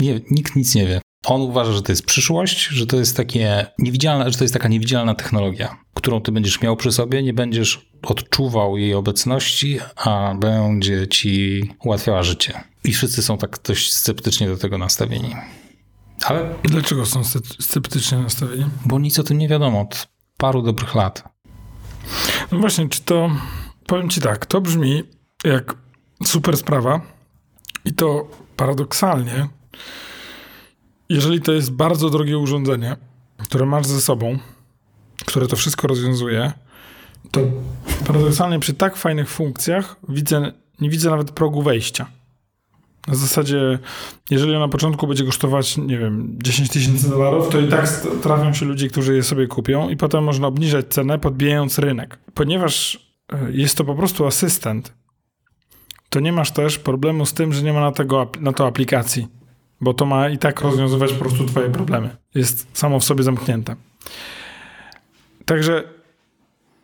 [0.00, 1.00] nie, nikt nic nie wie.
[1.24, 4.68] On uważa, że to jest przyszłość, że to jest takie niewidzialne, że to jest taka
[4.68, 11.08] niewidzialna technologia, którą ty będziesz miał przy sobie, nie będziesz odczuwał jej obecności, a będzie
[11.08, 12.60] ci ułatwiała życie.
[12.84, 15.34] I wszyscy są tak dość sceptycznie do tego nastawieni.
[16.24, 16.54] Ale.
[16.62, 17.22] Dlaczego są
[17.60, 18.66] sceptycznie nastawieni?
[18.84, 21.24] Bo nic o tym nie wiadomo od paru dobrych lat.
[22.52, 23.30] No właśnie, czy to.
[23.86, 25.02] Powiem ci tak, to brzmi
[25.44, 25.74] jak
[26.24, 27.00] super sprawa
[27.84, 29.48] i to paradoksalnie
[31.08, 32.96] jeżeli to jest bardzo drogie urządzenie,
[33.38, 34.38] które masz ze sobą,
[35.26, 36.52] które to wszystko rozwiązuje,
[37.30, 37.40] to
[38.06, 42.06] paradoksalnie przy tak fajnych funkcjach widzę, nie widzę nawet progu wejścia.
[43.08, 43.78] Na zasadzie,
[44.30, 47.88] jeżeli na początku będzie kosztować, nie wiem, 10 tysięcy dolarów, to i tak
[48.22, 52.18] trafią się ludzie, którzy je sobie kupią i potem można obniżać cenę, podbijając rynek.
[52.34, 53.00] Ponieważ
[53.32, 54.92] e, jest to po prostu asystent,
[56.10, 59.28] to nie masz też problemu z tym, że nie ma na, tego, na to aplikacji
[59.80, 62.16] bo to ma i tak rozwiązywać po prostu twoje problemy.
[62.34, 63.76] Jest samo w sobie zamknięte.
[65.44, 65.84] Także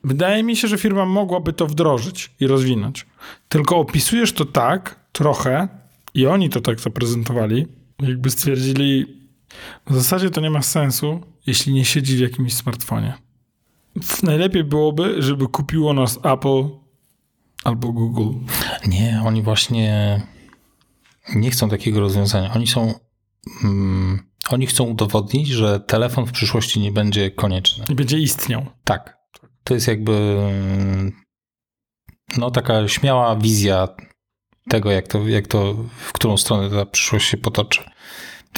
[0.05, 3.07] wydaje mi się, że firma mogłaby to wdrożyć i rozwinąć.
[3.49, 5.69] Tylko opisujesz to tak trochę
[6.15, 7.67] i oni to tak zaprezentowali,
[8.01, 9.23] jakby stwierdzili,
[9.87, 13.15] w zasadzie to nie ma sensu, jeśli nie siedzi w jakimś smartfonie.
[14.23, 16.69] Najlepiej byłoby, żeby kupiło nas Apple
[17.65, 18.39] albo Google.
[18.87, 20.21] Nie, oni właśnie
[21.35, 22.55] nie chcą takiego rozwiązania.
[22.55, 22.95] Oni są.
[23.65, 27.85] Mm, oni chcą udowodnić, że telefon w przyszłości nie będzie konieczny.
[27.89, 28.67] Nie będzie istniał.
[28.85, 29.19] Tak.
[29.65, 30.13] To jest jakby.
[30.13, 31.13] Mm,
[32.39, 33.89] no, taka śmiała wizja
[34.69, 37.83] tego, jak to, jak to, w którą stronę ta przyszłość się potoczy.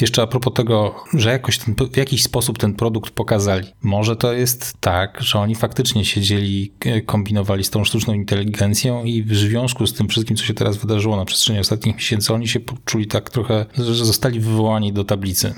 [0.00, 3.68] Jeszcze a propos tego, że jakoś ten, w jakiś sposób ten produkt pokazali.
[3.83, 9.22] Może to jest tak, że oni faktycznie siedzieli, e, kombinowali z tą sztuczną inteligencją i
[9.22, 12.61] w związku z tym wszystkim, co się teraz wydarzyło na przestrzeni ostatnich miesięcy, oni się
[12.61, 15.54] poczuli tak trochę, że zostali wywołani do tablicy.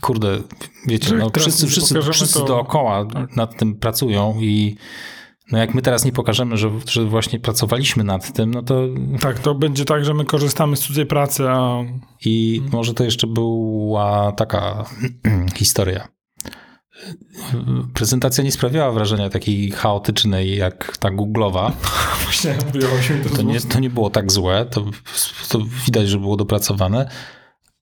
[0.00, 0.38] Kurde,
[0.86, 2.44] wiecie, no, wszyscy, wszyscy, wszyscy to...
[2.44, 4.76] dookoła nad tym pracują i
[5.52, 8.86] no jak my teraz nie pokażemy, że, że właśnie pracowaliśmy nad tym, no to...
[9.20, 11.84] Tak, to będzie tak, że my korzystamy z cudzej pracy, a...
[12.24, 14.84] I może to jeszcze była taka
[15.56, 16.08] historia.
[17.94, 21.72] Prezentacja nie sprawiała wrażenia takiej chaotycznej jak ta Google'owa.
[22.24, 22.54] Właśnie,
[23.22, 24.84] to, to, nie, to nie było tak złe, to,
[25.48, 27.10] to widać, że było dopracowane,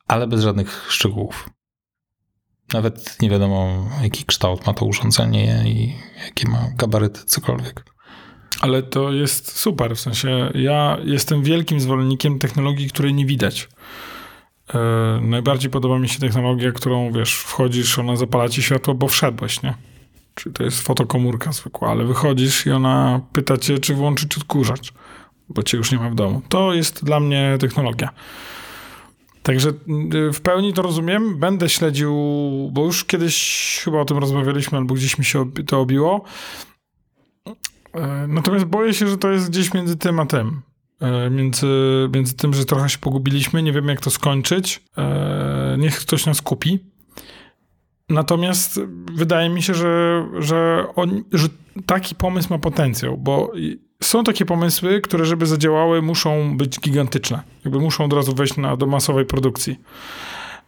[0.09, 1.51] ale bez żadnych szczegółów.
[2.73, 7.85] Nawet nie wiadomo, jaki kształt ma to urządzenie i jakie ma gabaryty, cokolwiek.
[8.61, 13.69] Ale to jest super, w sensie ja jestem wielkim zwolennikiem technologii, której nie widać.
[14.75, 14.81] Yy,
[15.21, 19.75] najbardziej podoba mi się technologia, którą wiesz, wchodzisz, ona zapala ci światło, bo wszedłeś, nie?
[20.35, 24.93] Czyli to jest fotokomórka zwykła, ale wychodzisz i ona pyta cię, czy włączyć odkurzacz,
[25.49, 26.43] bo cię już nie ma w domu.
[26.49, 28.11] To jest dla mnie technologia.
[29.45, 29.71] Także
[30.15, 31.39] y, w pełni to rozumiem.
[31.39, 32.15] Będę śledził,
[32.73, 36.25] bo już kiedyś chyba o tym rozmawialiśmy, albo gdzieś mi się to obiło.
[37.95, 40.63] E, natomiast boję się, że to jest gdzieś między tym a tym.
[41.01, 41.67] E, między,
[42.15, 44.83] między tym, że trochę się pogubiliśmy, nie wiem jak to skończyć.
[44.99, 46.79] E, niech ktoś nas kupi.
[48.09, 48.81] Natomiast
[49.15, 51.49] wydaje mi się, że, że, on, że
[51.87, 53.53] taki pomysł ma potencjał, bo
[54.03, 57.43] są takie pomysły, które żeby zadziałały, muszą być gigantyczne.
[57.65, 59.81] Jakby muszą od razu wejść na, do masowej produkcji,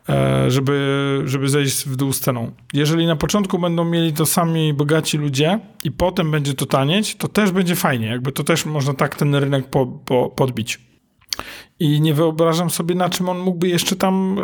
[0.08, 2.52] e, żeby, żeby zejść w dół z ceną.
[2.72, 7.28] Jeżeli na początku będą mieli to sami bogaci ludzie i potem będzie to tanieć, to
[7.28, 8.06] też będzie fajnie.
[8.06, 10.86] Jakby to też można tak ten rynek po, po, podbić.
[11.78, 14.38] I nie wyobrażam sobie, na czym on mógłby jeszcze tam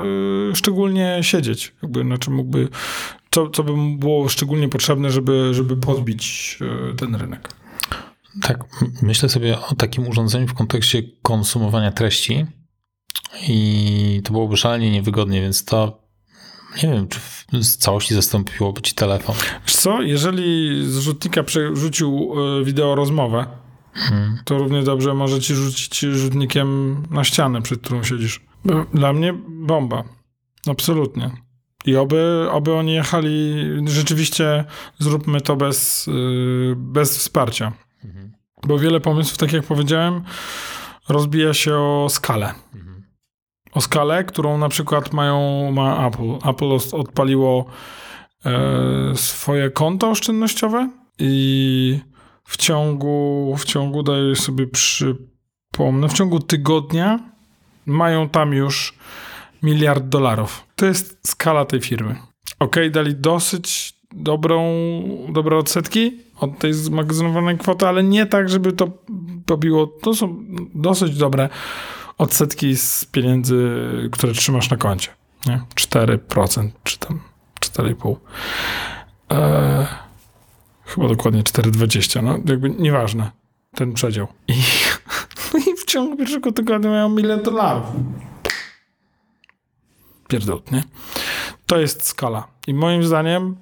[0.51, 1.73] y, szczególnie siedzieć.
[1.83, 2.69] Jakby na czym mógłby,
[3.31, 6.59] co, co by mu było szczególnie potrzebne, żeby, żeby podbić
[6.93, 7.62] y, ten rynek.
[8.41, 8.65] Tak,
[9.03, 12.47] myślę sobie o takim urządzeniu w kontekście konsumowania treści
[13.49, 16.03] i to byłoby szalenie niewygodnie, więc to
[16.83, 17.21] nie wiem, czy
[17.63, 19.37] z całości zastąpiłoby ci telefon.
[19.67, 23.47] Wiesz co, jeżeli z rzutnika przerzucił e, wideo rozmowę,
[23.95, 24.39] hmm.
[24.45, 28.41] to równie dobrze może ci rzucić rzutnikiem na ścianę, przed którą siedzisz.
[28.95, 30.05] Dla mnie bomba.
[30.67, 31.31] Absolutnie.
[31.87, 33.55] I oby, oby oni jechali,
[33.87, 34.65] rzeczywiście
[34.99, 36.13] zróbmy to bez, e,
[36.77, 37.73] bez wsparcia.
[38.05, 38.33] Mhm.
[38.67, 40.23] Bo wiele pomysłów, tak jak powiedziałem,
[41.09, 42.55] rozbija się o skalę.
[42.75, 43.03] Mhm.
[43.73, 46.49] O skalę, którą na przykład mają, ma Apple.
[46.51, 47.67] Apple odpaliło
[48.45, 52.01] e, swoje konto oszczędnościowe i
[52.45, 57.19] w ciągu, w ciągu, daję sobie przypomnę, w ciągu tygodnia
[57.87, 58.95] mają tam już
[59.63, 60.67] miliard dolarów.
[60.77, 62.17] To jest skala tej firmy.
[62.59, 64.73] Ok, dali dosyć dobrą,
[65.29, 68.91] dobre odsetki od tej zmagazynowanej kwoty, ale nie tak, żeby to
[69.47, 69.87] pobiło.
[69.87, 71.49] To są dosyć dobre
[72.19, 73.79] odsetki z pieniędzy,
[74.13, 75.09] które trzymasz na koncie.
[75.47, 75.61] Nie?
[75.75, 77.21] 4% czy tam
[77.61, 78.17] 4,5%.
[79.31, 79.87] Eee,
[80.85, 82.23] chyba dokładnie 4,20.
[82.23, 83.31] No jakby nieważne.
[83.75, 84.27] Ten przedział.
[84.49, 84.53] I,
[85.55, 87.85] no i w ciągu pierwszego tygodnia mają milion dolarów.
[90.29, 90.83] Pierdol, nie?
[91.67, 92.49] To jest skala.
[92.67, 93.57] I moim zdaniem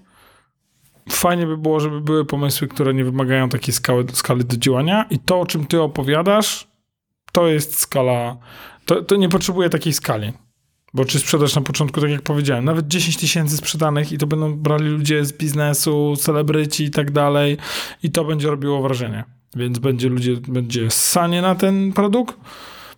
[1.11, 5.18] fajnie by było, żeby były pomysły, które nie wymagają takiej skały, skali do działania i
[5.18, 6.68] to, o czym ty opowiadasz,
[7.33, 8.37] to jest skala,
[8.85, 10.33] to, to nie potrzebuje takiej skali.
[10.94, 14.57] Bo czy sprzedaż na początku, tak jak powiedziałem, nawet 10 tysięcy sprzedanych i to będą
[14.57, 17.57] brali ludzie z biznesu, celebryci i tak dalej
[18.03, 19.25] i to będzie robiło wrażenie.
[19.57, 22.37] Więc będzie ludzie, będzie sanie na ten produkt,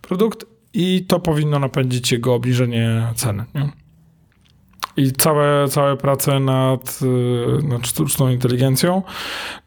[0.01, 3.45] produkt i to powinno napędzić jego obniżenie ceny.
[3.55, 3.82] Nie?
[4.97, 9.03] I całe, całe prace nad, y, nad sztuczną inteligencją,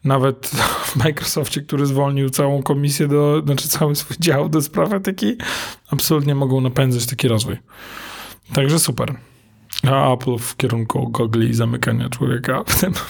[0.03, 0.47] nawet
[0.87, 5.37] w Microsoftie, który zwolnił całą komisję, do, znaczy cały swój dział do spraw etyki,
[5.89, 7.57] absolutnie mogą napędzać taki rozwój.
[8.53, 9.15] Także super.
[9.91, 12.93] A Apple w kierunku gogli i zamykania człowieka w tym.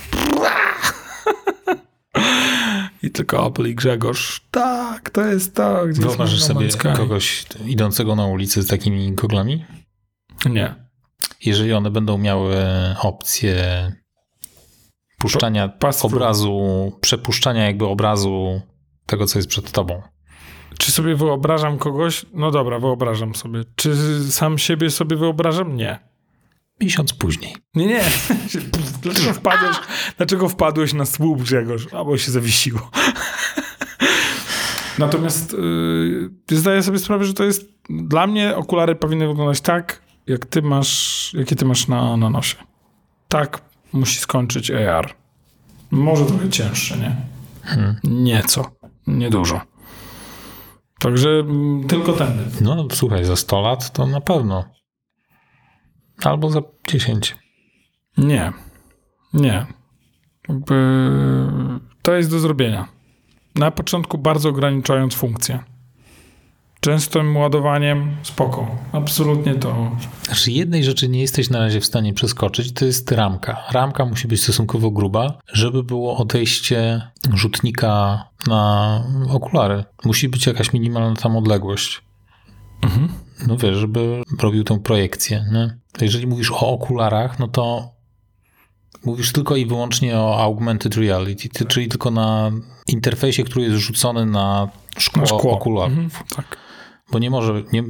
[3.04, 4.42] I tylko Apple i Grzegorz.
[4.52, 5.94] Tak, to jest tak.
[5.94, 9.66] Wyobrażasz sobie kogoś idącego na ulicy z takimi goglami?
[10.46, 10.87] Nie.
[11.46, 12.56] Jeżeli one będą miały
[13.02, 13.92] opcję
[15.18, 15.70] puszczania
[16.02, 18.62] obrazu, przepuszczania jakby obrazu
[19.06, 20.02] tego, co jest przed tobą.
[20.78, 22.26] Czy sobie wyobrażam kogoś?
[22.34, 23.64] No dobra, wyobrażam sobie.
[23.76, 23.96] Czy
[24.32, 25.76] sam siebie sobie wyobrażam?
[25.76, 26.00] Nie.
[26.82, 27.56] Miesiąc później.
[27.76, 28.04] Nie, nie.
[29.02, 29.78] Dlaczego wpadłeś,
[30.18, 31.94] dlaczego wpadłeś na słup, Grzegorz?
[31.94, 32.92] Albo się zawiesiło.
[34.98, 35.54] Natomiast
[36.52, 40.62] yy, zdaję sobie sprawę, że to jest dla mnie okulary powinny wyglądać tak, jak ty
[40.62, 42.58] masz, jakie ty masz na, na nosie.
[43.28, 43.62] Tak
[43.94, 45.14] musi skończyć AR.
[45.92, 47.16] Może trochę cięższe, nie?
[47.64, 47.96] Hmm.
[48.04, 48.72] Nieco.
[49.08, 49.62] Niedużo.
[51.00, 51.44] Także
[51.88, 52.52] tylko ten.
[52.62, 54.64] No słuchaj, za 100 lat to na pewno.
[56.24, 57.36] Albo za 10.
[58.18, 58.54] Nie.
[59.34, 59.66] Nie.
[60.50, 60.76] Jakby
[62.02, 62.88] to jest do zrobienia.
[63.56, 65.64] Na początku bardzo ograniczając funkcję.
[66.80, 68.68] Częstym ładowaniem spoko.
[68.92, 69.92] Absolutnie to.
[70.24, 73.64] Znaczy, jednej rzeczy nie jesteś na razie w stanie przeskoczyć, to jest ramka.
[73.72, 77.02] Ramka musi być stosunkowo gruba, żeby było odejście
[77.34, 79.84] rzutnika na okulary.
[80.06, 82.02] Musi być jakaś minimalna tam odległość.
[82.82, 83.10] Mhm.
[83.48, 85.46] No wiesz, żeby robił tą projekcję.
[85.52, 85.78] Nie?
[86.02, 87.92] Jeżeli mówisz o okularach, no to
[89.06, 92.52] mówisz tylko i wyłącznie o augmented reality, czyli tylko na
[92.88, 95.52] interfejsie, który jest rzucony na szkło, na szkło.
[95.52, 95.98] okularów.
[95.98, 96.67] Mhm, tak
[97.12, 97.84] bo nie może, nie,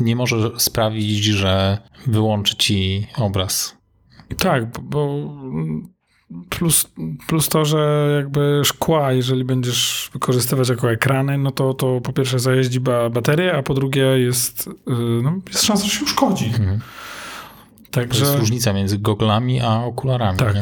[0.00, 3.76] nie może sprawić, że wyłączy ci obraz.
[4.38, 5.28] Tak, bo
[6.48, 6.90] plus,
[7.28, 12.38] plus to, że jakby szkła, jeżeli będziesz wykorzystywać jako ekrany, no to, to po pierwsze
[12.38, 12.80] zajeździ
[13.10, 14.72] baterię, a po drugie jest, y,
[15.22, 16.46] no, jest szansa, że się uszkodzi.
[16.46, 16.80] Mhm.
[17.90, 18.24] Także...
[18.24, 20.38] To jest różnica między goglami a okularami.
[20.38, 20.56] Tak.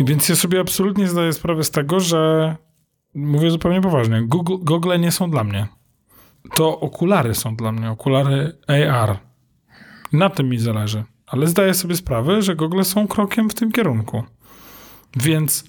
[0.00, 2.56] Więc ja sobie absolutnie zdaję sprawę z tego, że
[3.14, 5.68] mówię zupełnie poważnie, Google, gogle nie są dla mnie
[6.54, 9.18] to okulary są dla mnie, okulary AR.
[10.12, 11.04] Na tym mi zależy.
[11.26, 14.22] Ale zdaję sobie sprawę, że gogle są krokiem w tym kierunku.
[15.16, 15.64] Więc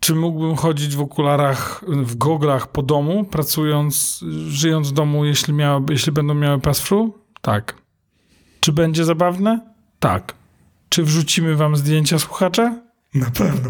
[0.00, 5.54] czy mógłbym chodzić w okularach, w goglach po domu, pracując, żyjąc w domu, jeśli,
[5.90, 7.12] jeśli będą miały pass-through?
[7.40, 7.74] Tak.
[8.60, 9.60] Czy będzie zabawne?
[10.00, 10.34] Tak.
[10.88, 12.80] Czy wrzucimy wam zdjęcia słuchacza?
[13.14, 13.68] Na pewno.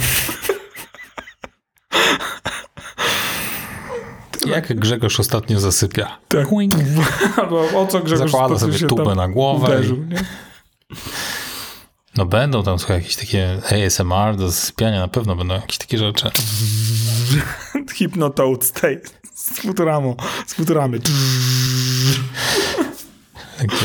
[4.47, 6.19] Jak Grzegorz ostatnio zasypia.
[6.29, 6.49] Tak.
[7.37, 9.67] Albo o co Grzegorz Zakłada sobie tubę na głowę.
[9.67, 10.25] Uderzył, nie?
[12.17, 16.31] No będą tam słuchaj, jakieś takie ASMR do zasypiania, na pewno będą jakieś takie rzeczy.
[17.99, 19.01] Hypnotoad z tej,
[19.35, 21.01] z Futuramo, z Futuramy.
[23.59, 23.77] Takie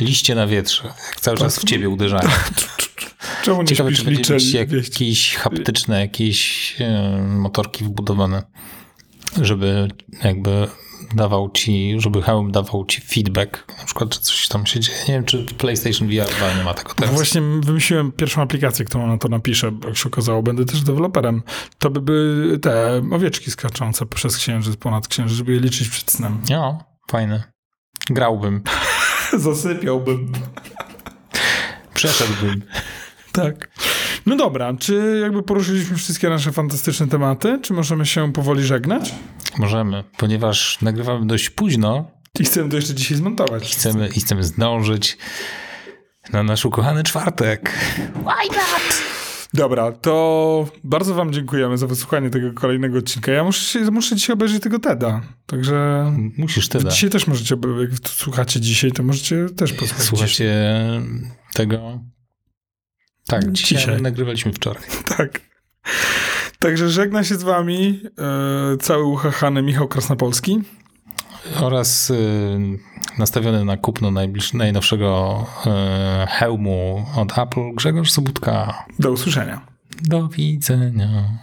[0.00, 2.28] liście na wietrze, jak cały czas w ciebie uderzają.
[3.42, 8.42] Czemu nie Ciekawe, czy będzie jakieś haptyczne, jakieś e, motorki wbudowane
[9.42, 9.88] żeby
[10.24, 10.68] jakby
[11.14, 14.98] dawał ci, żeby hełm dawał ci feedback, na przykład, czy coś tam się dzieje.
[15.08, 17.14] Nie wiem, czy PlayStation VR 2 nie ma tego teraz.
[17.14, 21.42] Właśnie wymyśliłem pierwszą aplikację, którą na to napiszę, jak się okazało, będę też deweloperem.
[21.78, 26.40] To by były te owieczki skaczące przez księżyc, ponad księżyc, żeby je liczyć przed snem.
[26.50, 27.44] No, fajne.
[28.10, 28.62] Grałbym.
[29.38, 30.32] Zasypiałbym.
[31.94, 32.62] Przeszedłbym.
[33.32, 33.70] Tak.
[34.26, 37.58] No dobra, czy jakby poruszyliśmy wszystkie nasze fantastyczne tematy?
[37.62, 39.14] Czy możemy się powoli żegnać?
[39.58, 42.10] Możemy, ponieważ nagrywamy dość późno.
[42.40, 43.70] I chcemy to jeszcze dzisiaj zmontować.
[43.70, 45.18] I chcemy, i chcemy zdążyć
[46.32, 47.72] na nasz ukochany czwartek.
[48.14, 49.02] Why not?
[49.54, 53.32] Dobra, to bardzo wam dziękujemy za wysłuchanie tego kolejnego odcinka.
[53.32, 56.06] Ja muszę, muszę dzisiaj obejrzeć tego TEDa, także...
[56.38, 56.90] Musisz TEDa.
[56.90, 60.06] Dzisiaj też możecie, jak słuchacie dzisiaj, to możecie też posłuchać.
[60.06, 60.54] Słuchacie
[61.52, 62.00] tego
[63.26, 64.02] tak, dzisiaj, dzisiaj.
[64.02, 64.82] nagrywaliśmy wczoraj.
[65.16, 65.40] Tak.
[66.58, 70.62] Także żegna się z wami e, cały uchachany Michał Krasnopolski.
[71.60, 72.14] Oraz e,
[73.18, 74.10] nastawiony na kupno
[74.54, 78.84] najnowszego e, hełmu od Apple Grzegorz Sobutka.
[78.98, 79.60] Do usłyszenia.
[80.02, 81.38] Do widzenia.